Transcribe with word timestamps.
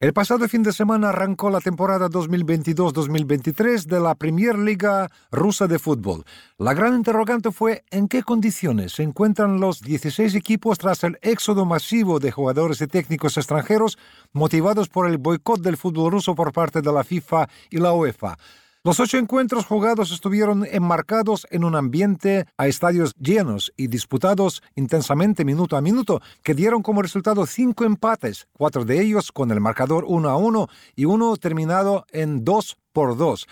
El 0.00 0.14
pasado 0.14 0.48
fin 0.48 0.62
de 0.62 0.72
semana 0.72 1.10
arrancó 1.10 1.50
la 1.50 1.60
temporada 1.60 2.08
2022-2023 2.08 3.84
de 3.84 4.00
la 4.00 4.14
Premier 4.14 4.58
Liga 4.58 5.10
rusa 5.30 5.66
de 5.66 5.78
fútbol. 5.78 6.24
La 6.56 6.72
gran 6.72 6.94
interrogante 6.94 7.52
fue 7.52 7.84
en 7.90 8.08
qué 8.08 8.22
condiciones 8.22 8.92
se 8.92 9.02
encuentran 9.02 9.60
los 9.60 9.82
16 9.82 10.34
equipos 10.36 10.78
tras 10.78 11.04
el 11.04 11.18
éxodo 11.20 11.66
masivo 11.66 12.18
de 12.18 12.30
jugadores 12.30 12.80
y 12.80 12.86
técnicos 12.86 13.36
extranjeros 13.36 13.98
motivados 14.32 14.88
por 14.88 15.06
el 15.06 15.18
boicot 15.18 15.60
del 15.60 15.76
fútbol 15.76 16.12
ruso 16.12 16.34
por 16.34 16.54
parte 16.54 16.80
de 16.80 16.90
la 16.90 17.04
FIFA 17.04 17.50
y 17.68 17.76
la 17.76 17.92
UEFA. 17.92 18.38
Los 18.82 18.98
ocho 18.98 19.18
encuentros 19.18 19.66
jugados 19.66 20.10
estuvieron 20.10 20.64
enmarcados 20.64 21.46
en 21.50 21.64
un 21.64 21.76
ambiente 21.76 22.46
a 22.56 22.66
estadios 22.66 23.14
llenos 23.16 23.74
y 23.76 23.88
disputados 23.88 24.62
intensamente 24.74 25.44
minuto 25.44 25.76
a 25.76 25.82
minuto, 25.82 26.22
que 26.42 26.54
dieron 26.54 26.80
como 26.80 27.02
resultado 27.02 27.44
cinco 27.44 27.84
empates, 27.84 28.48
cuatro 28.54 28.86
de 28.86 29.02
ellos 29.02 29.32
con 29.32 29.50
el 29.50 29.60
marcador 29.60 30.06
1 30.08 30.30
a 30.30 30.38
1 30.38 30.66
y 30.96 31.04
uno 31.04 31.36
terminado 31.36 32.06
en 32.10 32.42
2 32.42 32.78
por 32.94 33.18
2. 33.18 33.46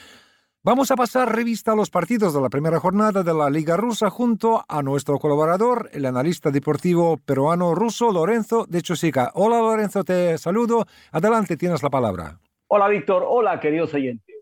Vamos 0.65 0.91
a 0.91 0.97
pasar 0.97 1.37
revista 1.37 1.73
a 1.73 1.77
los 1.77 1.91
partidos 1.91 2.33
de 2.33 2.41
la 2.41 2.49
primera 2.49 2.81
jornada 2.81 3.23
de 3.23 3.35
la 3.35 3.51
Liga 3.51 3.77
Rusa 3.77 4.09
junto 4.09 4.65
a 4.67 4.83
nuestro 4.83 5.19
colaborador, 5.19 5.91
el 5.93 6.07
analista 6.07 6.51
deportivo 6.51 7.19
peruano 7.19 7.75
ruso 7.75 8.11
Lorenzo 8.13 8.65
de 8.67 8.81
Chosica. 8.81 9.31
Hola 9.35 9.59
Lorenzo, 9.59 10.05
te 10.05 10.39
saludo. 10.39 10.87
Adelante, 11.13 11.59
tienes 11.59 11.83
la 11.83 11.91
palabra. 11.91 12.41
Hola 12.69 12.89
Víctor, 12.89 13.25
hola 13.27 13.61
queridos 13.61 13.93
oyentes. 13.93 14.38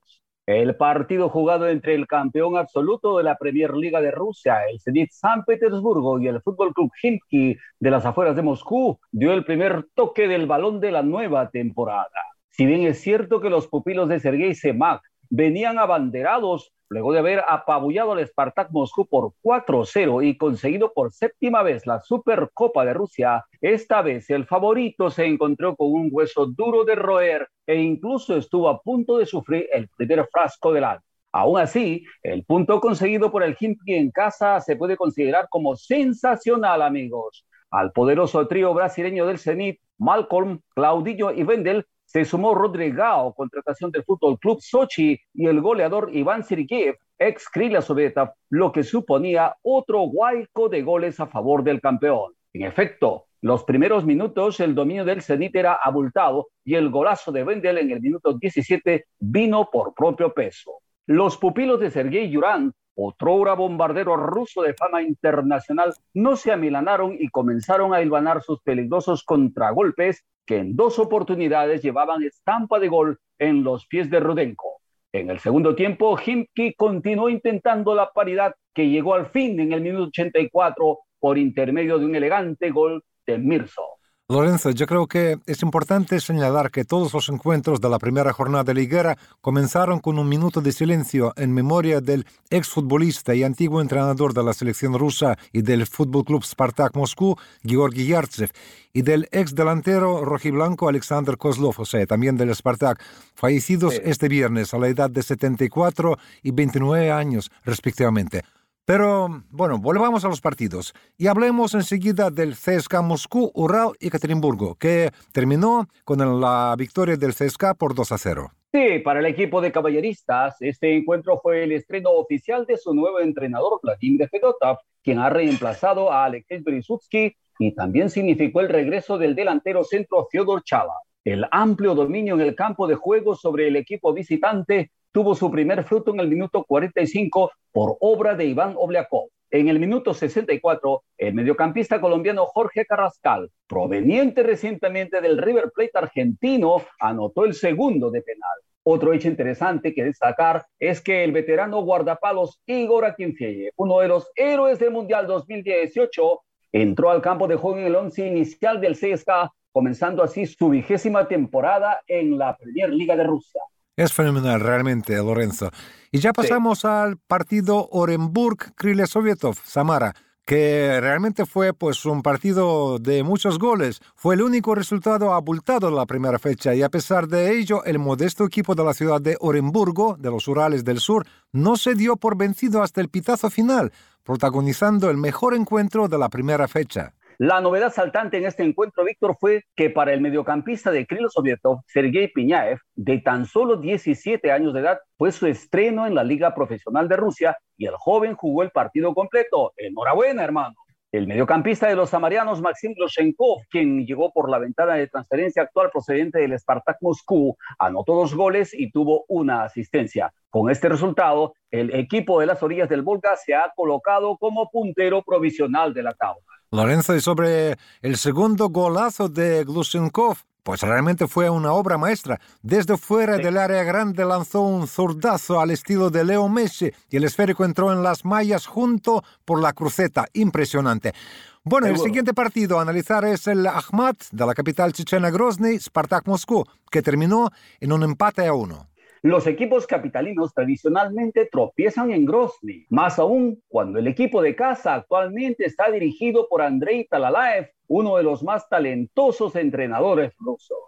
El 0.46 0.76
partido 0.76 1.28
jugado 1.28 1.68
entre 1.68 1.96
el 1.96 2.06
campeón 2.06 2.56
absoluto 2.56 3.18
de 3.18 3.24
la 3.24 3.36
Premier 3.36 3.74
Liga 3.74 4.00
de 4.00 4.12
Rusia, 4.12 4.60
el 4.70 4.80
Zenit 4.80 5.10
San 5.10 5.44
Petersburgo 5.44 6.20
y 6.20 6.28
el 6.28 6.40
Fútbol 6.40 6.72
Club 6.72 6.92
Khimki 7.02 7.56
de 7.80 7.90
las 7.90 8.06
afueras 8.06 8.36
de 8.36 8.42
Moscú 8.42 9.00
dio 9.10 9.32
el 9.32 9.44
primer 9.44 9.86
toque 9.94 10.28
del 10.28 10.46
balón 10.46 10.78
de 10.78 10.92
la 10.92 11.02
nueva 11.02 11.50
temporada. 11.50 12.08
Si 12.50 12.64
bien 12.64 12.82
es 12.82 13.00
cierto 13.00 13.40
que 13.40 13.50
los 13.50 13.66
pupilos 13.66 14.08
de 14.08 14.20
Sergei 14.20 14.54
Semak 14.54 15.02
venían 15.30 15.80
abanderados 15.80 16.72
luego 16.88 17.12
de 17.12 17.18
haber 17.18 17.42
apabullado 17.48 18.12
al 18.12 18.26
Spartak 18.26 18.70
Moscú 18.70 19.06
por 19.06 19.32
4-0 19.42 20.26
y 20.26 20.36
conseguido 20.36 20.92
por 20.92 21.12
séptima 21.12 21.62
vez 21.62 21.86
la 21.86 22.00
Supercopa 22.00 22.84
de 22.84 22.94
Rusia, 22.94 23.44
esta 23.60 24.02
vez 24.02 24.30
el 24.30 24.46
favorito 24.46 25.10
se 25.10 25.26
encontró 25.26 25.76
con 25.76 25.92
un 25.92 26.08
hueso 26.12 26.46
duro 26.46 26.84
de 26.84 26.94
roer 26.94 27.48
e 27.66 27.76
incluso 27.76 28.36
estuvo 28.36 28.68
a 28.68 28.80
punto 28.80 29.18
de 29.18 29.26
sufrir 29.26 29.68
el 29.72 29.88
primer 29.96 30.28
frasco 30.30 30.72
del 30.72 30.84
año. 30.84 31.00
Aún 31.32 31.58
así, 31.58 32.04
el 32.22 32.44
punto 32.44 32.80
conseguido 32.80 33.30
por 33.30 33.42
el 33.42 33.56
Himki 33.58 33.94
en 33.94 34.10
casa 34.10 34.60
se 34.60 34.76
puede 34.76 34.96
considerar 34.96 35.48
como 35.50 35.76
sensacional, 35.76 36.80
amigos. 36.80 37.46
Al 37.70 37.92
poderoso 37.92 38.46
trío 38.48 38.72
brasileño 38.72 39.26
del 39.26 39.38
Zenit, 39.38 39.80
Malcolm, 39.98 40.60
Claudillo 40.74 41.32
y 41.32 41.42
Wendel 41.42 41.84
se 42.16 42.24
sumó 42.24 42.54
Rodrigao, 42.54 43.34
contratación 43.34 43.90
del 43.90 44.02
Fútbol 44.02 44.38
Club 44.38 44.58
Sochi, 44.62 45.20
y 45.34 45.46
el 45.46 45.60
goleador 45.60 46.08
Iván 46.14 46.44
Sirgiev, 46.44 46.96
ex 47.18 47.46
Krila 47.50 47.82
Sovieta, 47.82 48.32
lo 48.48 48.72
que 48.72 48.84
suponía 48.84 49.54
otro 49.60 50.04
huaico 50.04 50.70
de 50.70 50.80
goles 50.80 51.20
a 51.20 51.26
favor 51.26 51.62
del 51.62 51.82
campeón. 51.82 52.32
En 52.54 52.62
efecto, 52.62 53.26
los 53.42 53.64
primeros 53.64 54.06
minutos 54.06 54.60
el 54.60 54.74
dominio 54.74 55.04
del 55.04 55.20
Zenit 55.20 55.54
era 55.56 55.74
abultado 55.74 56.48
y 56.64 56.76
el 56.76 56.88
golazo 56.88 57.32
de 57.32 57.44
Wendel 57.44 57.76
en 57.76 57.90
el 57.90 58.00
minuto 58.00 58.32
17 58.32 59.04
vino 59.18 59.68
por 59.70 59.92
propio 59.92 60.32
peso. 60.32 60.80
Los 61.04 61.36
pupilos 61.36 61.80
de 61.80 61.90
Sergei 61.90 62.30
Yurán, 62.30 62.72
otro 62.96 63.56
bombardero 63.56 64.16
ruso 64.16 64.62
de 64.62 64.74
fama 64.74 65.02
internacional, 65.02 65.94
no 66.14 66.34
se 66.36 66.50
amilanaron 66.50 67.16
y 67.18 67.28
comenzaron 67.28 67.94
a 67.94 68.00
hilvanar 68.00 68.42
sus 68.42 68.60
peligrosos 68.62 69.22
contragolpes 69.22 70.24
que 70.46 70.58
en 70.58 70.76
dos 70.76 70.98
oportunidades 70.98 71.82
llevaban 71.82 72.22
estampa 72.22 72.78
de 72.78 72.88
gol 72.88 73.18
en 73.38 73.62
los 73.62 73.86
pies 73.86 74.10
de 74.10 74.20
Rudenko. 74.20 74.80
En 75.12 75.30
el 75.30 75.38
segundo 75.38 75.74
tiempo, 75.74 76.18
Himki 76.18 76.74
continuó 76.74 77.28
intentando 77.28 77.94
la 77.94 78.10
paridad 78.12 78.54
que 78.74 78.88
llegó 78.88 79.14
al 79.14 79.26
fin 79.26 79.58
en 79.60 79.72
el 79.72 79.80
minuto 79.80 80.04
84 80.04 80.98
por 81.18 81.38
intermedio 81.38 81.98
de 81.98 82.06
un 82.06 82.14
elegante 82.14 82.70
gol 82.70 83.02
de 83.26 83.38
Mirzo. 83.38 83.95
Lorenzo, 84.28 84.70
yo 84.72 84.88
creo 84.88 85.06
que 85.06 85.38
es 85.46 85.62
importante 85.62 86.18
señalar 86.18 86.72
que 86.72 86.84
todos 86.84 87.14
los 87.14 87.28
encuentros 87.28 87.80
de 87.80 87.88
la 87.88 88.00
primera 88.00 88.32
jornada 88.32 88.74
liguera 88.74 89.16
comenzaron 89.40 90.00
con 90.00 90.18
un 90.18 90.28
minuto 90.28 90.60
de 90.60 90.72
silencio 90.72 91.32
en 91.36 91.54
memoria 91.54 92.00
del 92.00 92.26
exfutbolista 92.50 93.36
y 93.36 93.44
antiguo 93.44 93.80
entrenador 93.80 94.34
de 94.34 94.42
la 94.42 94.52
selección 94.52 94.98
rusa 94.98 95.38
y 95.52 95.62
del 95.62 95.86
Fútbol 95.86 96.24
Club 96.24 96.42
Spartak 96.42 96.96
Moscú, 96.96 97.36
Georgi 97.62 98.08
Yartsev, 98.08 98.50
y 98.92 99.02
del 99.02 99.28
ex 99.30 99.54
delantero 99.54 100.24
rojiblanco 100.24 100.88
Alexander 100.88 101.36
Kozlov, 101.36 101.76
o 101.78 101.84
sea, 101.84 102.04
también 102.04 102.36
del 102.36 102.52
Spartak, 102.52 103.00
fallecidos 103.36 103.94
este 104.02 104.26
viernes 104.26 104.74
a 104.74 104.78
la 104.78 104.88
edad 104.88 105.08
de 105.08 105.22
74 105.22 106.18
y 106.42 106.50
29 106.50 107.12
años 107.12 107.52
respectivamente. 107.64 108.42
Pero 108.86 109.42
bueno, 109.50 109.80
volvamos 109.80 110.24
a 110.24 110.28
los 110.28 110.40
partidos 110.40 110.94
y 111.18 111.26
hablemos 111.26 111.74
enseguida 111.74 112.30
del 112.30 112.54
CSKA 112.54 113.02
Moscú, 113.02 113.50
Ural 113.52 113.88
y 113.98 114.06
Ekaterimburgo, 114.06 114.76
que 114.76 115.10
terminó 115.32 115.88
con 116.04 116.40
la 116.40 116.72
victoria 116.78 117.16
del 117.16 117.34
CSKA 117.34 117.74
por 117.74 117.96
2 117.96 118.12
a 118.12 118.18
0. 118.18 118.52
Sí, 118.72 119.00
para 119.00 119.18
el 119.18 119.26
equipo 119.26 119.60
de 119.60 119.72
caballeristas, 119.72 120.54
este 120.60 120.96
encuentro 120.96 121.40
fue 121.42 121.64
el 121.64 121.72
estreno 121.72 122.10
oficial 122.10 122.64
de 122.64 122.76
su 122.76 122.94
nuevo 122.94 123.18
entrenador, 123.18 123.80
Vladimir 123.82 124.28
Fedotov, 124.28 124.76
quien 125.02 125.18
ha 125.18 125.30
reemplazado 125.30 126.12
a 126.12 126.24
Alexei 126.26 126.60
Berisutsky 126.60 127.34
y 127.58 127.74
también 127.74 128.08
significó 128.08 128.60
el 128.60 128.68
regreso 128.68 129.18
del 129.18 129.34
delantero 129.34 129.82
centro 129.82 130.28
Fyodor 130.30 130.62
Chava. 130.62 130.94
El 131.24 131.44
amplio 131.50 131.96
dominio 131.96 132.34
en 132.34 132.40
el 132.40 132.54
campo 132.54 132.86
de 132.86 132.94
juego 132.94 133.34
sobre 133.34 133.66
el 133.66 133.74
equipo 133.74 134.12
visitante 134.12 134.92
tuvo 135.16 135.34
su 135.34 135.50
primer 135.50 135.82
fruto 135.84 136.12
en 136.12 136.20
el 136.20 136.28
minuto 136.28 136.62
45 136.62 137.50
por 137.72 137.96
obra 138.00 138.34
de 138.34 138.44
Iván 138.44 138.74
Obliakov. 138.76 139.30
En 139.50 139.68
el 139.68 139.80
minuto 139.80 140.12
64, 140.12 141.04
el 141.16 141.32
mediocampista 141.32 142.02
colombiano 142.02 142.44
Jorge 142.44 142.84
Carrascal, 142.84 143.50
proveniente 143.66 144.42
recientemente 144.42 145.22
del 145.22 145.38
River 145.38 145.72
Plate 145.74 145.92
argentino, 145.94 146.82
anotó 147.00 147.46
el 147.46 147.54
segundo 147.54 148.10
de 148.10 148.20
penal. 148.20 148.58
Otro 148.82 149.14
hecho 149.14 149.28
interesante 149.28 149.94
que 149.94 150.04
destacar 150.04 150.66
es 150.78 151.00
que 151.00 151.24
el 151.24 151.32
veterano 151.32 151.80
guardapalos 151.80 152.60
Igor 152.66 153.06
Akinfeyev, 153.06 153.72
uno 153.76 154.00
de 154.00 154.08
los 154.08 154.30
héroes 154.36 154.78
del 154.78 154.90
Mundial 154.90 155.26
2018, 155.26 156.40
entró 156.72 157.08
al 157.08 157.22
campo 157.22 157.48
de 157.48 157.56
juego 157.56 157.78
en 157.78 157.86
el 157.86 157.96
once 157.96 158.26
inicial 158.26 158.82
del 158.82 158.98
CSKA, 158.98 159.50
comenzando 159.72 160.22
así 160.22 160.44
su 160.44 160.68
vigésima 160.68 161.26
temporada 161.26 162.02
en 162.06 162.36
la 162.36 162.54
Premier 162.54 162.90
Liga 162.90 163.16
de 163.16 163.24
Rusia. 163.24 163.62
Es 163.96 164.12
fenomenal 164.12 164.60
realmente, 164.60 165.16
Lorenzo. 165.16 165.70
Y 166.12 166.18
ya 166.18 166.34
pasamos 166.34 166.84
al 166.84 167.16
partido 167.16 167.88
Orenburg-Kryle-Sovietov, 167.90 169.56
Samara, 169.64 170.14
que 170.44 171.00
realmente 171.00 171.46
fue 171.46 171.72
pues 171.72 172.04
un 172.04 172.22
partido 172.22 172.98
de 172.98 173.22
muchos 173.22 173.58
goles. 173.58 174.00
Fue 174.14 174.34
el 174.34 174.42
único 174.42 174.74
resultado 174.74 175.32
abultado 175.32 175.88
en 175.88 175.96
la 175.96 176.04
primera 176.04 176.38
fecha 176.38 176.74
y 176.74 176.82
a 176.82 176.90
pesar 176.90 177.26
de 177.26 177.58
ello, 177.58 177.84
el 177.84 177.98
modesto 177.98 178.44
equipo 178.44 178.74
de 178.74 178.84
la 178.84 178.94
ciudad 178.94 179.20
de 179.20 179.38
Orenburgo, 179.40 180.16
de 180.18 180.30
los 180.30 180.46
Urales 180.46 180.84
del 180.84 181.00
Sur, 181.00 181.26
no 181.52 181.76
se 181.76 181.94
dio 181.94 182.16
por 182.16 182.36
vencido 182.36 182.82
hasta 182.82 183.00
el 183.00 183.08
pitazo 183.08 183.48
final, 183.48 183.92
protagonizando 184.22 185.10
el 185.10 185.16
mejor 185.16 185.54
encuentro 185.54 186.06
de 186.06 186.18
la 186.18 186.28
primera 186.28 186.68
fecha. 186.68 187.14
La 187.38 187.60
novedad 187.60 187.92
saltante 187.92 188.38
en 188.38 188.46
este 188.46 188.62
encuentro, 188.62 189.04
Víctor, 189.04 189.36
fue 189.38 189.64
que 189.74 189.90
para 189.90 190.14
el 190.14 190.22
mediocampista 190.22 190.90
de 190.90 191.06
Krilo 191.06 191.28
Sovietov, 191.28 191.80
Sergei 191.86 192.28
Piñaev, 192.28 192.78
de 192.94 193.18
tan 193.18 193.44
solo 193.44 193.76
17 193.76 194.50
años 194.50 194.72
de 194.72 194.80
edad, 194.80 194.98
fue 195.18 195.32
su 195.32 195.46
estreno 195.46 196.06
en 196.06 196.14
la 196.14 196.24
Liga 196.24 196.54
Profesional 196.54 197.08
de 197.08 197.16
Rusia 197.16 197.58
y 197.76 197.84
el 197.86 197.94
joven 197.98 198.36
jugó 198.36 198.62
el 198.62 198.70
partido 198.70 199.12
completo. 199.14 199.74
Enhorabuena, 199.76 200.44
hermano. 200.44 200.74
El 201.12 201.28
mediocampista 201.28 201.86
de 201.86 201.94
los 201.94 202.10
samarianos, 202.10 202.60
Maxim 202.60 202.92
Gloshenkov, 202.92 203.62
quien 203.70 204.04
llegó 204.04 204.32
por 204.32 204.50
la 204.50 204.58
ventana 204.58 204.94
de 204.94 205.06
transferencia 205.06 205.62
actual 205.62 205.90
procedente 205.90 206.40
del 206.40 206.58
Spartak 206.58 206.98
Moscú, 207.00 207.56
anotó 207.78 208.16
dos 208.16 208.34
goles 208.34 208.74
y 208.74 208.90
tuvo 208.90 209.24
una 209.28 209.62
asistencia. 209.62 210.32
Con 210.50 210.68
este 210.68 210.88
resultado, 210.88 211.54
el 211.70 211.94
equipo 211.94 212.40
de 212.40 212.46
las 212.46 212.62
orillas 212.62 212.88
del 212.88 213.02
Volga 213.02 213.36
se 213.36 213.54
ha 213.54 213.72
colocado 213.76 214.36
como 214.36 214.68
puntero 214.70 215.22
provisional 215.22 215.94
de 215.94 216.02
la 216.02 216.12
tabla. 216.12 216.42
Lorenzo, 216.72 217.14
y 217.14 217.20
sobre 217.20 217.76
el 218.02 218.16
segundo 218.16 218.68
golazo 218.68 219.28
de 219.28 219.64
Glushenkov, 219.64 220.38
pues 220.66 220.80
realmente 220.80 221.28
fue 221.28 221.48
una 221.48 221.72
obra 221.72 221.96
maestra. 221.96 222.40
Desde 222.60 222.96
fuera 222.96 223.36
del 223.36 223.56
área 223.56 223.84
grande 223.84 224.24
lanzó 224.24 224.62
un 224.62 224.88
zurdazo 224.88 225.60
al 225.60 225.70
estilo 225.70 226.10
de 226.10 226.24
Leo 226.24 226.48
Messi 226.48 226.90
y 227.08 227.18
el 227.18 227.22
esférico 227.22 227.64
entró 227.64 227.92
en 227.92 228.02
las 228.02 228.24
mallas 228.24 228.66
junto 228.66 229.22
por 229.44 229.62
la 229.62 229.72
cruceta. 229.72 230.26
Impresionante. 230.32 231.14
Bueno, 231.62 231.86
el 231.86 231.98
siguiente 231.98 232.34
partido 232.34 232.80
a 232.80 232.82
analizar 232.82 233.24
es 233.24 233.46
el 233.46 233.64
Ahmad 233.64 234.16
de 234.32 234.44
la 234.44 234.54
capital 234.54 234.92
chechena 234.92 235.30
Grozny, 235.30 235.78
Spartak 235.78 236.26
Moscú, 236.26 236.64
que 236.90 237.00
terminó 237.00 237.50
en 237.78 237.92
un 237.92 238.02
empate 238.02 238.44
a 238.44 238.52
uno. 238.52 238.88
Los 239.26 239.48
equipos 239.48 239.88
capitalinos 239.88 240.54
tradicionalmente 240.54 241.48
tropiezan 241.50 242.12
en 242.12 242.24
Grozny, 242.24 242.86
más 242.90 243.18
aún 243.18 243.60
cuando 243.66 243.98
el 243.98 244.06
equipo 244.06 244.40
de 244.40 244.54
casa 244.54 244.94
actualmente 244.94 245.64
está 245.66 245.90
dirigido 245.90 246.46
por 246.48 246.62
Andrei 246.62 247.08
Talalaev, 247.08 247.72
uno 247.88 248.18
de 248.18 248.22
los 248.22 248.44
más 248.44 248.68
talentosos 248.68 249.56
entrenadores 249.56 250.32
rusos. 250.38 250.78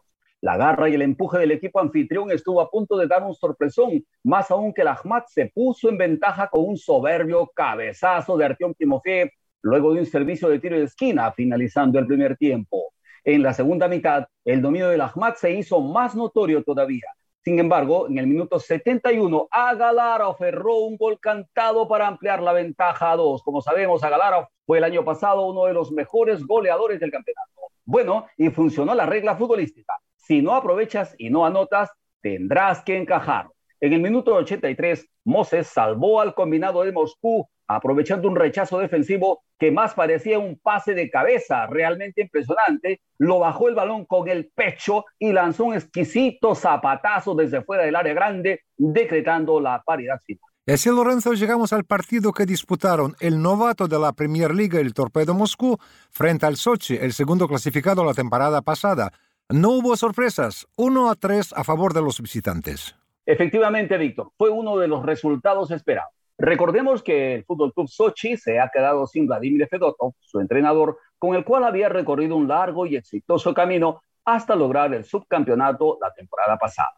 La 0.41 0.57
garra 0.57 0.89
y 0.89 0.95
el 0.95 1.03
empuje 1.03 1.37
del 1.37 1.51
equipo 1.51 1.81
anfitrión 1.81 2.31
estuvo 2.31 2.61
a 2.61 2.71
punto 2.71 2.97
de 2.97 3.09
dar 3.09 3.25
un 3.25 3.35
sorpresón, 3.35 4.05
más 4.23 4.53
aún 4.53 4.73
que 4.73 4.83
el 4.83 4.89
Ahmad 4.89 5.25
se 5.27 5.47
puso 5.53 5.89
en 5.89 5.99
ventaja 5.99 6.47
con 6.47 6.65
un 6.65 6.77
soberbio 6.77 7.51
cabezazo 7.53 8.37
de 8.37 8.45
Artyom 8.45 8.73
Timofeev 8.73 9.31
luego 9.63 9.93
de 9.95 9.99
un 9.99 10.07
servicio 10.07 10.49
de 10.49 10.61
tiro 10.61 10.79
de 10.79 10.85
esquina 10.85 11.33
finalizando 11.33 11.99
el 11.99 12.07
primer 12.07 12.37
tiempo. 12.37 12.93
En 13.25 13.43
la 13.43 13.53
segunda 13.53 13.89
mitad, 13.89 14.29
el 14.45 14.63
dominio 14.63 14.91
del 14.91 15.01
Ahmad 15.01 15.35
se 15.35 15.51
hizo 15.51 15.81
más 15.81 16.15
notorio 16.15 16.63
todavía. 16.63 17.18
Sin 17.45 17.59
embargo, 17.59 18.09
en 18.09 18.19
el 18.19 18.27
minuto 18.27 18.59
71, 18.59 19.49
Agalarov 19.51 20.37
erró 20.43 20.79
un 20.79 20.97
gol 20.97 21.19
cantado 21.21 21.87
para 21.89 22.07
ampliar 22.07 22.43
la 22.43 22.53
ventaja 22.53 23.13
a 23.13 23.17
dos. 23.17 23.43
Como 23.43 23.63
sabemos, 23.63 24.03
Agalarov 24.03 24.49
fue 24.67 24.79
el 24.79 24.85
año 24.85 25.05
pasado 25.05 25.47
uno 25.47 25.65
de 25.67 25.73
los 25.73 25.93
mejores 25.93 26.45
goleadores 26.45 27.01
del 27.01 27.11
campeonato. 27.11 27.49
Bueno, 27.85 28.27
y 28.37 28.51
funcionó 28.51 28.95
la 28.95 29.07
regla 29.07 29.37
futbolística. 29.37 29.95
Si 30.17 30.43
no 30.43 30.55
aprovechas 30.55 31.15
y 31.17 31.31
no 31.31 31.47
anotas, 31.47 31.91
tendrás 32.21 32.83
que 32.83 32.99
encajar. 32.99 33.49
En 33.81 33.93
el 33.93 34.01
minuto 34.01 34.35
83, 34.35 35.07
Moses 35.25 35.69
salvó 35.69 36.21
al 36.21 36.35
combinado 36.35 36.83
de 36.83 36.91
Moscú, 36.91 37.49
aprovechando 37.69 38.27
un 38.27 38.35
rechazo 38.35 38.81
defensivo 38.81 39.45
que 39.57 39.71
más 39.71 39.95
parecía 39.95 40.39
un 40.41 40.59
pase 40.59 40.95
de 40.95 41.09
cabeza 41.11 41.67
realmente 41.67 42.23
impresionante. 42.23 43.01
Lo 43.19 43.39
bajó 43.39 43.69
el 43.69 43.77
balón 43.77 44.05
con 44.05 44.29
el 44.29 44.51
pecho 44.53 45.05
y 45.19 45.33
lanzó 45.33 45.67
un 45.67 45.75
exquisito 45.75 46.57
zapatazo 46.57 47.35
desde 47.37 47.63
fuera 47.63 47.85
del 47.85 47.95
área 47.95 48.15
grande, 48.15 48.63
decretando 48.77 49.61
la 49.61 49.81
paridad 49.85 50.21
final. 50.25 50.43
Y 50.67 50.73
así, 50.73 50.91
Lorenzo, 50.91 51.33
llegamos 51.33 51.73
al 51.73 51.85
partido 51.85 52.33
que 52.33 52.47
disputaron 52.47 53.15
el 53.21 53.41
novato 53.41 53.87
de 53.89 53.99
la 53.99 54.13
Premier 54.13 54.55
League, 54.55 54.79
el 54.79 54.93
Torpedo 54.93 55.35
Moscú, 55.35 55.79
frente 56.11 56.47
al 56.47 56.57
Sochi, 56.57 56.97
el 56.97 57.13
segundo 57.13 57.49
clasificado 57.49 58.05
la 58.05 58.13
temporada 58.13 58.61
pasada. 58.61 59.13
No 59.49 59.71
hubo 59.71 59.97
sorpresas, 59.97 60.67
1 60.77 61.11
a 61.11 61.15
3 61.15 61.55
a 61.57 61.65
favor 61.65 61.95
de 61.95 62.03
los 62.03 62.21
visitantes. 62.21 62.98
Efectivamente, 63.31 63.99
Víctor, 63.99 64.31
fue 64.39 64.49
uno 64.49 64.79
de 64.79 64.89
los 64.89 65.05
resultados 65.05 65.71
esperados. 65.71 66.15
Recordemos 66.39 67.03
que 67.03 67.35
el 67.35 67.45
Fútbol 67.45 67.75
Club 67.75 67.87
Sochi 67.87 68.39
se 68.39 68.59
ha 68.59 68.71
quedado 68.73 69.07
sin 69.07 69.27
Vladimir 69.27 69.69
Fedotov, 69.69 70.15
su 70.19 70.41
entrenador, 70.41 70.97
con 71.19 71.35
el 71.35 71.45
cual 71.45 71.65
había 71.65 71.91
recorrido 71.91 72.37
un 72.37 72.49
largo 72.49 72.87
y 72.87 72.97
exitoso 72.97 73.53
camino 73.53 74.01
hasta 74.25 74.57
lograr 74.57 74.95
el 74.95 75.05
subcampeonato 75.05 75.99
la 76.01 76.11
temporada 76.15 76.57
pasada. 76.57 76.95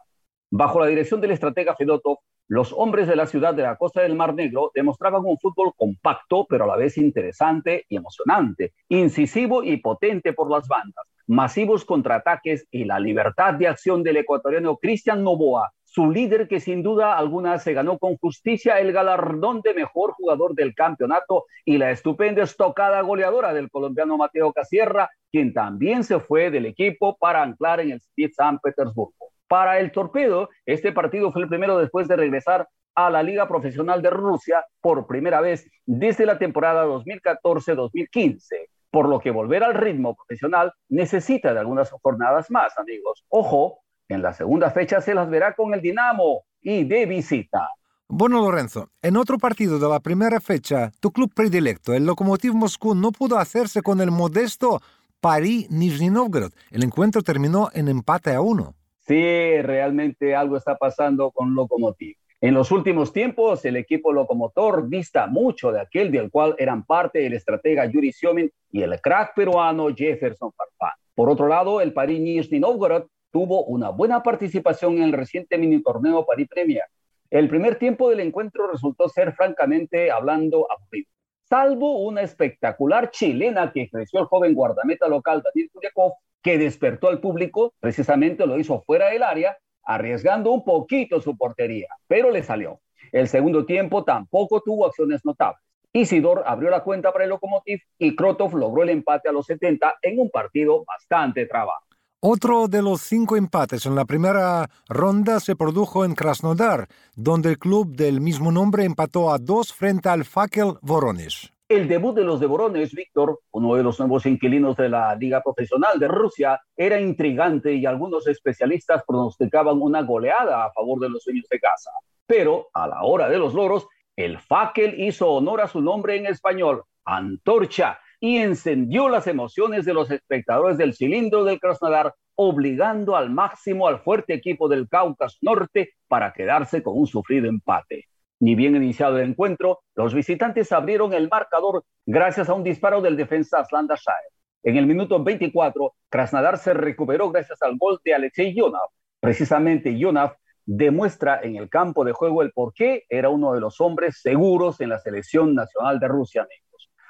Bajo 0.49 0.79
la 0.79 0.85
dirección 0.85 1.19
del 1.19 1.31
estratega 1.31 1.75
Fedotov, 1.75 2.19
los 2.47 2.71
hombres 2.71 3.09
de 3.09 3.17
la 3.17 3.27
ciudad 3.27 3.53
de 3.53 3.63
la 3.63 3.75
costa 3.75 4.01
del 4.01 4.15
Mar 4.15 4.33
Negro 4.33 4.71
demostraban 4.73 5.25
un 5.25 5.37
fútbol 5.37 5.73
compacto, 5.75 6.45
pero 6.49 6.63
a 6.63 6.67
la 6.67 6.77
vez 6.77 6.97
interesante 6.97 7.83
y 7.89 7.97
emocionante, 7.97 8.71
incisivo 8.87 9.65
y 9.65 9.75
potente 9.81 10.31
por 10.31 10.49
las 10.49 10.65
bandas, 10.65 11.05
masivos 11.27 11.83
contraataques 11.83 12.67
y 12.71 12.85
la 12.85 13.01
libertad 13.01 13.55
de 13.55 13.67
acción 13.67 14.01
del 14.01 14.15
ecuatoriano 14.15 14.77
Cristian 14.77 15.25
Novoa, 15.25 15.73
su 15.91 16.09
líder 16.09 16.47
que 16.47 16.61
sin 16.61 16.83
duda 16.83 17.17
alguna 17.17 17.59
se 17.59 17.73
ganó 17.73 17.99
con 17.99 18.15
justicia 18.15 18.79
el 18.79 18.93
galardón 18.93 19.59
de 19.59 19.73
mejor 19.73 20.13
jugador 20.13 20.55
del 20.55 20.73
campeonato 20.73 21.47
y 21.65 21.77
la 21.77 21.91
estupenda 21.91 22.43
estocada 22.43 23.01
goleadora 23.01 23.53
del 23.53 23.69
colombiano 23.69 24.15
Mateo 24.15 24.53
Casierra, 24.53 25.09
quien 25.29 25.53
también 25.53 26.05
se 26.05 26.21
fue 26.21 26.49
del 26.49 26.65
equipo 26.65 27.17
para 27.17 27.41
anclar 27.41 27.81
en 27.81 27.91
el 27.91 27.99
City 27.99 28.31
San 28.31 28.59
Petersburgo. 28.59 29.33
Para 29.49 29.79
el 29.79 29.91
Torpedo, 29.91 30.47
este 30.65 30.93
partido 30.93 31.29
fue 31.29 31.41
el 31.41 31.49
primero 31.49 31.77
después 31.77 32.07
de 32.07 32.15
regresar 32.15 32.69
a 32.95 33.09
la 33.09 33.21
Liga 33.21 33.49
Profesional 33.49 34.01
de 34.01 34.11
Rusia 34.11 34.63
por 34.79 35.05
primera 35.07 35.41
vez 35.41 35.69
desde 35.85 36.25
la 36.25 36.39
temporada 36.39 36.85
2014-2015, 36.85 38.69
por 38.89 39.09
lo 39.09 39.19
que 39.19 39.31
volver 39.31 39.65
al 39.65 39.73
ritmo 39.73 40.15
profesional 40.15 40.71
necesita 40.87 41.53
de 41.53 41.59
algunas 41.59 41.91
jornadas 41.91 42.49
más, 42.49 42.77
amigos. 42.77 43.25
Ojo, 43.27 43.81
en 44.13 44.21
la 44.21 44.33
segunda 44.33 44.71
fecha 44.71 45.01
se 45.01 45.13
las 45.13 45.29
verá 45.29 45.53
con 45.53 45.73
el 45.73 45.81
Dinamo 45.81 46.43
y 46.61 46.83
de 46.83 47.05
visita. 47.05 47.69
Bueno, 48.07 48.41
Lorenzo, 48.41 48.89
en 49.01 49.15
otro 49.15 49.37
partido 49.37 49.79
de 49.79 49.87
la 49.87 50.01
primera 50.01 50.41
fecha, 50.41 50.91
tu 50.99 51.11
club 51.11 51.31
predilecto, 51.33 51.93
el 51.93 52.05
Lokomotiv 52.05 52.53
Moscú, 52.53 52.93
no 52.93 53.11
pudo 53.11 53.37
hacerse 53.37 53.81
con 53.81 54.01
el 54.01 54.11
modesto 54.11 54.81
Paris 55.21 55.71
Nizhny 55.71 56.09
Novgorod. 56.09 56.51
El 56.71 56.83
encuentro 56.83 57.21
terminó 57.21 57.69
en 57.73 57.87
empate 57.87 58.33
a 58.33 58.41
uno. 58.41 58.75
Sí, 58.99 59.61
realmente 59.61 60.35
algo 60.35 60.57
está 60.57 60.75
pasando 60.75 61.31
con 61.31 61.55
Lokomotiv. 61.55 62.17
En 62.41 62.55
los 62.55 62.71
últimos 62.71 63.13
tiempos, 63.13 63.63
el 63.65 63.75
equipo 63.75 64.11
locomotor 64.11 64.89
vista 64.89 65.27
mucho 65.27 65.71
de 65.71 65.79
aquel 65.79 66.11
del 66.11 66.31
cual 66.31 66.55
eran 66.57 66.83
parte 66.83 67.23
el 67.23 67.33
estratega 67.33 67.85
Yuri 67.85 68.11
Siomin 68.11 68.51
y 68.71 68.81
el 68.81 68.99
crack 68.99 69.35
peruano 69.35 69.89
Jefferson 69.95 70.51
Farfán. 70.51 70.97
Por 71.13 71.29
otro 71.29 71.47
lado, 71.47 71.81
el 71.81 71.93
Paris 71.93 72.19
Nizhny 72.19 72.59
Novgorod 72.59 73.03
tuvo 73.31 73.63
una 73.65 73.89
buena 73.89 74.21
participación 74.21 74.97
en 74.97 75.03
el 75.03 75.13
reciente 75.13 75.57
mini 75.57 75.81
torneo 75.81 76.25
Paris 76.25 76.47
Premier. 76.49 76.83
El 77.29 77.47
primer 77.47 77.77
tiempo 77.77 78.09
del 78.09 78.19
encuentro 78.19 78.69
resultó 78.69 79.07
ser 79.07 79.33
francamente 79.33 80.11
hablando 80.11 80.67
aburrido, 80.69 81.09
salvo 81.43 81.99
una 81.99 82.21
espectacular 82.21 83.09
chilena 83.11 83.71
que 83.71 83.89
creció 83.89 84.19
el 84.19 84.25
joven 84.25 84.53
guardameta 84.53 85.07
local 85.07 85.41
Daniel 85.41 85.69
Kuliakov, 85.71 86.13
que 86.41 86.57
despertó 86.57 87.07
al 87.07 87.21
público, 87.21 87.73
precisamente 87.79 88.45
lo 88.45 88.59
hizo 88.59 88.81
fuera 88.81 89.09
del 89.09 89.23
área, 89.23 89.57
arriesgando 89.83 90.51
un 90.51 90.63
poquito 90.63 91.21
su 91.21 91.37
portería, 91.37 91.87
pero 92.07 92.31
le 92.31 92.43
salió. 92.43 92.81
El 93.11 93.27
segundo 93.27 93.65
tiempo 93.65 94.03
tampoco 94.03 94.61
tuvo 94.61 94.85
acciones 94.85 95.21
notables. 95.25 95.61
Isidor 95.93 96.43
abrió 96.45 96.69
la 96.69 96.83
cuenta 96.83 97.11
para 97.11 97.25
el 97.25 97.29
Lokomotiv 97.29 97.81
y 97.97 98.15
Krotov 98.15 98.55
logró 98.55 98.83
el 98.83 98.89
empate 98.89 99.27
a 99.27 99.33
los 99.33 99.45
70 99.45 99.95
en 100.01 100.19
un 100.19 100.29
partido 100.29 100.85
bastante 100.85 101.45
trabado. 101.45 101.81
Otro 102.23 102.67
de 102.67 102.83
los 102.83 103.01
cinco 103.01 103.35
empates 103.35 103.87
en 103.87 103.95
la 103.95 104.05
primera 104.05 104.69
ronda 104.87 105.39
se 105.39 105.55
produjo 105.55 106.05
en 106.05 106.13
Krasnodar, 106.13 106.87
donde 107.15 107.49
el 107.49 107.57
club 107.57 107.95
del 107.95 108.21
mismo 108.21 108.51
nombre 108.51 108.85
empató 108.85 109.31
a 109.31 109.39
dos 109.39 109.73
frente 109.73 110.07
al 110.07 110.23
Fakel 110.23 110.75
Voronezh. 110.83 111.51
El 111.67 111.87
debut 111.87 112.15
de 112.15 112.23
los 112.23 112.39
de 112.39 112.45
Borones, 112.45 112.93
Víctor, 112.93 113.39
uno 113.49 113.73
de 113.73 113.81
los 113.81 113.97
nuevos 113.97 114.27
inquilinos 114.27 114.77
de 114.77 114.89
la 114.89 115.15
Liga 115.15 115.41
Profesional 115.41 115.97
de 115.97 116.09
Rusia, 116.09 116.61
era 116.77 117.01
intrigante 117.01 117.73
y 117.73 117.87
algunos 117.87 118.27
especialistas 118.27 119.01
pronosticaban 119.07 119.81
una 119.81 120.03
goleada 120.03 120.63
a 120.63 120.71
favor 120.73 120.99
de 120.99 121.09
los 121.09 121.23
sueños 121.23 121.47
de 121.49 121.59
casa. 121.59 121.89
Pero 122.27 122.67
a 122.75 122.87
la 122.87 123.01
hora 123.01 123.29
de 123.29 123.39
los 123.39 123.55
loros, 123.55 123.87
el 124.15 124.37
Fakel 124.37 125.01
hizo 125.01 125.27
honor 125.27 125.61
a 125.61 125.67
su 125.67 125.81
nombre 125.81 126.17
en 126.17 126.27
español, 126.27 126.83
Antorcha, 127.03 127.99
y 128.23 128.37
encendió 128.37 129.09
las 129.09 129.25
emociones 129.25 129.83
de 129.83 129.95
los 129.95 130.11
espectadores 130.11 130.77
del 130.77 130.93
cilindro 130.93 131.43
del 131.43 131.59
Krasnodar, 131.59 132.13
obligando 132.35 133.17
al 133.17 133.31
máximo 133.31 133.87
al 133.87 133.99
fuerte 133.99 134.35
equipo 134.35 134.69
del 134.69 134.87
Cáucaso 134.87 135.37
Norte 135.41 135.95
para 136.07 136.31
quedarse 136.31 136.83
con 136.83 136.97
un 136.97 137.07
sufrido 137.07 137.49
empate. 137.49 138.05
Ni 138.39 138.53
bien 138.53 138.75
iniciado 138.75 139.17
el 139.17 139.29
encuentro, 139.29 139.79
los 139.95 140.13
visitantes 140.13 140.71
abrieron 140.71 141.13
el 141.13 141.29
marcador 141.29 141.83
gracias 142.05 142.47
a 142.47 142.53
un 142.53 142.63
disparo 142.63 143.01
del 143.01 143.17
defensa 143.17 143.59
Aslan 143.59 143.87
Dashaev. 143.87 144.29
En 144.63 144.77
el 144.77 144.85
minuto 144.85 145.23
24, 145.23 145.95
Krasnodar 146.07 146.59
se 146.59 146.75
recuperó 146.75 147.31
gracias 147.31 147.59
al 147.63 147.75
gol 147.77 147.99
de 148.05 148.13
Alexei 148.13 148.55
Yonav. 148.55 148.89
Precisamente 149.19 149.97
Yonav 149.97 150.35
demuestra 150.63 151.41
en 151.41 151.55
el 151.55 151.69
campo 151.69 152.05
de 152.05 152.11
juego 152.11 152.43
el 152.43 152.51
por 152.51 152.71
qué 152.75 153.03
era 153.09 153.29
uno 153.29 153.53
de 153.53 153.59
los 153.59 153.81
hombres 153.81 154.21
seguros 154.21 154.79
en 154.79 154.89
la 154.89 154.99
selección 154.99 155.55
nacional 155.55 155.99
de 155.99 156.07
Rusia. 156.07 156.47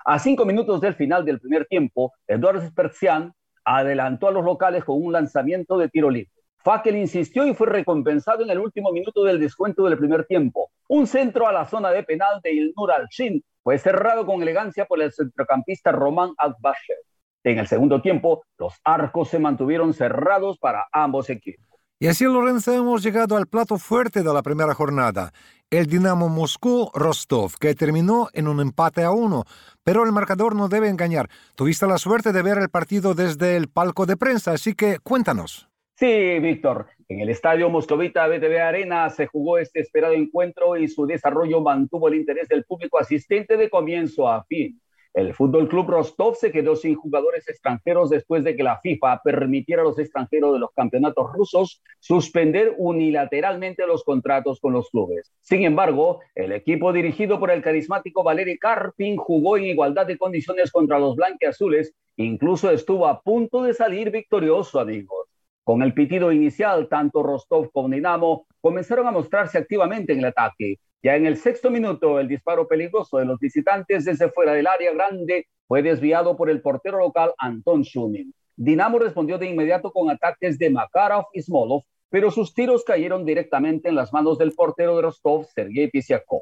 A 0.04 0.18
cinco 0.18 0.46
minutos 0.46 0.82
del 0.82 0.96
final 0.96 1.24
del 1.24 1.40
primer 1.40 1.66
tiempo, 1.68 2.14
Eduardo 2.28 2.62
Sperzian 2.62 3.34
adelantó 3.64 4.28
a 4.28 4.32
los 4.32 4.44
locales 4.44 4.84
con 4.84 5.04
un 5.04 5.14
lanzamiento 5.14 5.78
de 5.78 5.90
tiro 5.90 6.10
libre. 6.10 6.32
Fakel 6.64 6.96
insistió 6.96 7.46
y 7.46 7.54
fue 7.54 7.68
recompensado 7.68 8.44
en 8.44 8.50
el 8.50 8.60
último 8.60 8.92
minuto 8.92 9.24
del 9.24 9.40
descuento 9.40 9.84
del 9.84 9.98
primer 9.98 10.26
tiempo. 10.26 10.72
Un 10.88 11.06
centro 11.06 11.48
a 11.48 11.52
la 11.52 11.66
zona 11.66 11.92
de 11.92 12.04
penal 12.04 12.40
de 12.42 12.52
Ilnur 12.52 12.92
Al-Shin 12.92 13.44
fue 13.64 13.78
cerrado 13.78 14.26
con 14.26 14.42
elegancia 14.42 14.86
por 14.86 15.02
el 15.02 15.12
centrocampista 15.12 15.92
Roman 15.92 16.32
Akbashev. 16.38 16.98
En 17.44 17.60
el 17.60 17.68
segundo 17.68 18.02
tiempo, 18.02 18.44
los 18.58 18.74
arcos 18.84 19.30
se 19.30 19.40
mantuvieron 19.40 19.94
cerrados 19.94 20.58
para 20.58 20.88
ambos 20.92 21.30
equipos. 21.30 21.71
Y 22.02 22.08
así, 22.08 22.24
Lorenzo, 22.24 22.74
hemos 22.74 23.04
llegado 23.04 23.38
al 23.38 23.46
plato 23.46 23.78
fuerte 23.78 24.24
de 24.24 24.34
la 24.34 24.42
primera 24.42 24.74
jornada, 24.74 25.34
el 25.70 25.86
Dinamo 25.86 26.30
Moscú-Rostov, 26.30 27.60
que 27.60 27.76
terminó 27.76 28.28
en 28.34 28.48
un 28.48 28.60
empate 28.60 29.04
a 29.04 29.12
uno. 29.12 29.44
Pero 29.84 30.04
el 30.04 30.12
marcador 30.12 30.56
no 30.56 30.68
debe 30.68 30.90
engañar. 30.90 31.30
Tuviste 31.54 31.86
la 31.86 32.00
suerte 32.00 32.32
de 32.32 32.42
ver 32.42 32.58
el 32.58 32.70
partido 32.70 33.14
desde 33.14 33.56
el 33.56 33.68
palco 33.68 34.08
de 34.08 34.18
prensa, 34.18 34.54
así 34.54 34.74
que 34.74 34.98
cuéntanos. 34.98 35.70
Sí, 35.96 36.40
Víctor, 36.40 36.88
en 37.08 37.20
el 37.20 37.30
estadio 37.30 37.70
Moscovita 37.70 38.28
BTV 38.28 38.60
Arena 38.60 39.08
se 39.12 39.28
jugó 39.28 39.60
este 39.60 39.82
esperado 39.82 40.16
encuentro 40.16 40.78
y 40.78 40.88
su 40.88 41.06
desarrollo 41.06 41.62
mantuvo 41.62 42.08
el 42.08 42.16
interés 42.16 42.48
del 42.48 42.64
público 42.64 42.98
asistente 42.98 43.58
de 43.58 43.70
comienzo 43.70 44.28
a 44.28 44.44
fin. 44.46 44.82
El 45.14 45.34
Fútbol 45.34 45.68
Club 45.68 45.90
Rostov 45.90 46.36
se 46.36 46.54
quedó 46.54 46.78
sin 46.78 46.96
jugadores 46.96 47.46
extranjeros 47.50 48.10
después 48.10 48.46
de 48.46 48.56
que 48.56 48.64
la 48.64 48.80
FIFA 48.80 49.22
permitiera 49.22 49.82
a 49.82 49.86
los 49.86 50.00
extranjeros 50.00 50.54
de 50.54 50.60
los 50.60 50.72
campeonatos 50.72 51.34
rusos 51.34 51.82
suspender 52.00 52.76
unilateralmente 52.78 53.86
los 53.86 54.06
contratos 54.06 54.62
con 54.62 54.72
los 54.72 54.90
clubes. 54.90 55.34
Sin 55.42 55.64
embargo, 55.64 56.22
el 56.34 56.54
equipo 56.54 56.94
dirigido 56.94 57.42
por 57.42 57.52
el 57.52 57.62
carismático 57.62 58.24
Valery 58.24 58.58
Karpin 58.58 59.18
jugó 59.18 59.58
en 59.58 59.66
igualdad 59.66 60.06
de 60.06 60.18
condiciones 60.18 60.72
contra 60.72 60.98
los 60.98 61.18
blanqueazules, 61.18 61.94
incluso 62.16 62.72
estuvo 62.72 63.06
a 63.06 63.22
punto 63.22 63.64
de 63.64 63.74
salir 63.74 64.12
victorioso, 64.12 64.80
amigos. 64.80 65.28
Con 65.66 65.82
el 65.84 65.94
pitido 65.94 66.32
inicial, 66.32 66.88
tanto 66.88 67.22
Rostov 67.22 67.70
como 67.72 67.90
Dinamo 67.90 68.48
comenzaron 68.62 69.08
a 69.08 69.12
mostrarse 69.12 69.58
activamente 69.58 70.14
en 70.14 70.20
el 70.20 70.26
ataque. 70.26 70.80
Ya 71.04 71.16
en 71.16 71.26
el 71.26 71.38
sexto 71.38 71.72
minuto, 71.72 72.20
el 72.20 72.28
disparo 72.28 72.68
peligroso 72.68 73.18
de 73.18 73.26
los 73.26 73.40
visitantes 73.40 74.06
desde 74.06 74.30
fuera 74.30 74.54
del 74.54 74.68
área 74.68 74.94
grande 74.94 75.48
fue 75.68 75.82
desviado 75.82 76.38
por 76.38 76.50
el 76.50 76.62
portero 76.62 77.00
local 77.00 77.34
Anton 77.40 77.82
Shunin. 77.82 78.32
Dinamo 78.56 79.00
respondió 79.00 79.40
de 79.40 79.48
inmediato 79.48 79.92
con 79.92 80.12
ataques 80.12 80.60
de 80.60 80.70
Makarov 80.70 81.26
y 81.34 81.42
Smolov, 81.42 81.82
pero 82.12 82.30
sus 82.30 82.54
tiros 82.54 82.84
cayeron 82.84 83.26
directamente 83.26 83.90
en 83.90 83.96
las 83.96 84.14
manos 84.14 84.38
del 84.38 84.52
portero 84.52 84.96
de 84.96 85.02
Rostov, 85.02 85.48
Sergei 85.56 85.90
Pisiakov. 85.90 86.42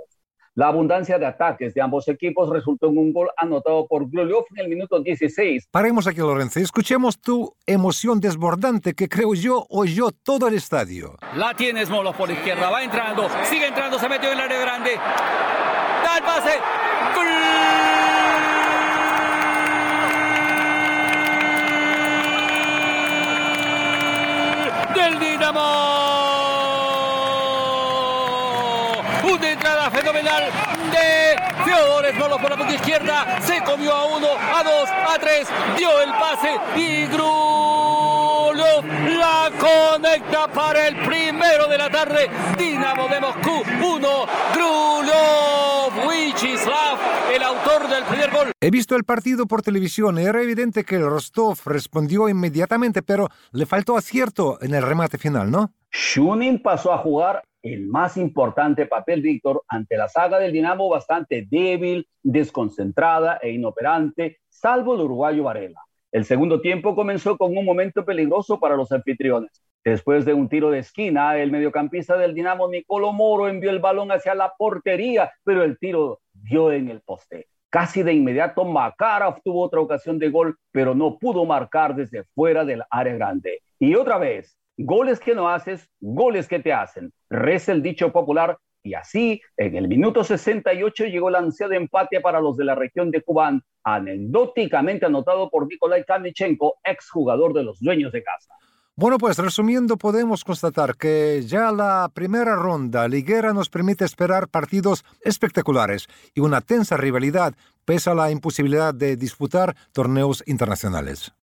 La 0.59 0.67
abundancia 0.67 1.17
de 1.17 1.25
ataques 1.25 1.73
de 1.73 1.81
ambos 1.81 2.09
equipos 2.09 2.49
resultó 2.49 2.89
en 2.89 2.97
un 2.97 3.13
gol 3.13 3.29
anotado 3.37 3.87
por 3.87 4.09
Gluliov 4.09 4.43
en 4.57 4.65
el 4.65 4.67
minuto 4.67 4.99
16. 4.99 5.69
Paremos 5.71 6.05
aquí, 6.05 6.19
Lorenzo. 6.19 6.59
Escuchemos 6.59 7.17
tu 7.17 7.55
emoción 7.65 8.19
desbordante 8.19 8.93
que 8.93 9.07
creo 9.07 9.33
yo 9.33 9.65
oyó 9.69 10.11
todo 10.11 10.49
el 10.49 10.55
estadio. 10.55 11.15
La 11.37 11.53
tiene 11.53 11.85
Smolov 11.85 12.17
por 12.17 12.29
izquierda, 12.29 12.69
va 12.69 12.83
entrando, 12.83 13.29
sigue 13.45 13.67
entrando, 13.67 13.97
se 13.97 14.09
metió 14.09 14.33
en 14.33 14.37
el 14.37 14.43
área 14.43 14.59
grande. 14.59 14.95
Da 14.97 16.17
el 16.17 16.23
pase. 16.23 16.51
¡Gol! 17.15 17.27
Del 24.93 25.19
Dinamo. 25.21 25.88
De 30.11 31.35
Fiodores 31.63 32.17
Molo 32.17 32.37
por 32.39 32.49
la 32.49 32.57
punta 32.57 32.73
izquierda. 32.73 33.39
Se 33.41 33.61
comió 33.63 33.93
a 33.93 34.05
uno, 34.17 34.27
a 34.27 34.63
dos, 34.63 34.89
a 34.89 35.19
tres. 35.19 35.47
Dio 35.77 36.01
el 36.01 36.09
pase 36.13 36.57
y 36.75 37.05
Grulov 37.05 38.85
la 39.19 39.51
conecta 39.59 40.47
para 40.47 40.87
el 40.87 40.95
primero 41.05 41.67
de 41.67 41.77
la 41.77 41.91
tarde. 41.91 42.27
Dinamo 42.57 43.07
de 43.07 43.19
Moscú, 43.19 43.61
uno. 43.83 44.25
Grulov, 44.55 46.07
Wichislav, 46.07 46.97
el 47.31 47.43
autor 47.43 47.87
del 47.87 48.03
primer 48.05 48.31
gol. 48.31 48.51
He 48.59 48.71
visto 48.71 48.95
el 48.95 49.03
partido 49.03 49.45
por 49.45 49.61
televisión. 49.61 50.17
Era 50.17 50.41
evidente 50.41 50.85
que 50.85 50.95
el 50.95 51.07
Rostov 51.07 51.59
respondió 51.65 52.27
inmediatamente, 52.29 53.03
pero 53.03 53.29
le 53.51 53.67
faltó 53.67 53.95
acierto 53.95 54.57
en 54.61 54.73
el 54.73 54.81
remate 54.81 55.19
final, 55.19 55.51
¿no? 55.51 55.71
Shunin 55.91 56.61
pasó 56.61 56.93
a 56.93 56.97
jugar 56.97 57.43
el 57.61 57.87
más 57.87 58.17
importante 58.17 58.85
papel, 58.85 59.21
Víctor, 59.21 59.63
ante 59.67 59.97
la 59.97 60.07
saga 60.07 60.39
del 60.39 60.53
Dinamo 60.53 60.89
bastante 60.89 61.47
débil, 61.49 62.07
desconcentrada 62.23 63.39
e 63.41 63.51
inoperante, 63.51 64.39
salvo 64.47 64.95
el 64.95 65.01
uruguayo 65.01 65.43
Varela. 65.43 65.81
El 66.11 66.25
segundo 66.25 66.61
tiempo 66.61 66.95
comenzó 66.95 67.37
con 67.37 67.55
un 67.55 67.65
momento 67.65 68.03
peligroso 68.03 68.59
para 68.59 68.75
los 68.75 68.91
anfitriones. 68.91 69.63
Después 69.83 70.25
de 70.25 70.33
un 70.33 70.49
tiro 70.49 70.71
de 70.71 70.79
esquina, 70.79 71.37
el 71.37 71.51
mediocampista 71.51 72.17
del 72.17 72.33
Dinamo, 72.33 72.67
Nicolo 72.69 73.13
Moro, 73.13 73.47
envió 73.47 73.69
el 73.69 73.79
balón 73.79 74.11
hacia 74.11 74.35
la 74.35 74.53
portería, 74.57 75.31
pero 75.43 75.63
el 75.63 75.77
tiro 75.77 76.19
dio 76.33 76.71
en 76.71 76.89
el 76.89 77.01
poste. 77.01 77.47
Casi 77.69 78.01
de 78.01 78.13
inmediato, 78.13 78.65
Makarov 78.65 79.41
tuvo 79.43 79.61
otra 79.61 79.79
ocasión 79.79 80.17
de 80.17 80.29
gol, 80.29 80.57
pero 80.71 80.95
no 80.95 81.19
pudo 81.19 81.45
marcar 81.45 81.95
desde 81.95 82.23
fuera 82.35 82.65
del 82.65 82.83
área 82.89 83.13
grande. 83.13 83.61
Y 83.77 83.93
otra 83.95 84.17
vez, 84.17 84.58
goles 84.79 85.19
que 85.19 85.35
no 85.35 85.49
haces, 85.49 85.89
goles 85.99 86.47
que 86.47 86.59
te 86.59 86.73
hacen. 86.73 87.11
Reza 87.29 87.71
el 87.71 87.81
dicho 87.81 88.11
popular 88.11 88.57
y 88.81 88.93
así, 88.93 89.41
en 89.57 89.75
el 89.75 89.89
minuto 89.89 90.23
68 90.23 91.05
llegó 91.05 91.29
el 91.29 91.35
ansiado 91.35 91.73
empate 91.73 92.21
para 92.21 92.39
los 92.39 92.55
de 92.55 92.63
la 92.63 92.75
región 92.75 93.11
de 93.11 93.21
Cubán, 93.21 93.61
anecdóticamente 93.83 95.05
anotado 95.05 95.49
por 95.49 95.67
Nikolai 95.67 96.05
Kanichenko, 96.05 96.75
exjugador 96.83 97.53
de 97.53 97.63
los 97.63 97.79
dueños 97.79 98.13
de 98.13 98.23
casa. 98.23 98.53
Bueno, 98.95 99.17
pues 99.17 99.37
resumiendo, 99.37 99.97
podemos 99.97 100.43
constatar 100.43 100.95
que 100.95 101.41
ya 101.45 101.71
la 101.71 102.09
primera 102.13 102.55
ronda 102.55 103.07
liguera 103.07 103.53
nos 103.53 103.69
permite 103.69 104.03
esperar 104.05 104.49
partidos 104.49 105.05
espectaculares 105.21 106.07
y 106.33 106.41
una 106.41 106.61
tensa 106.61 106.97
rivalidad 106.97 107.53
pese 107.85 108.09
a 108.09 108.15
la 108.15 108.29
imposibilidad 108.31 108.93
de 108.93 109.15
disputar 109.15 109.75
torneos 109.93 110.43
internacionales. 110.47 111.33